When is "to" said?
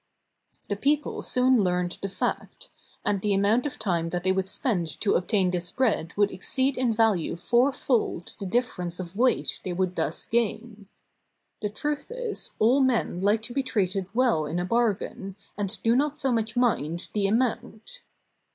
5.01-5.13, 13.43-13.53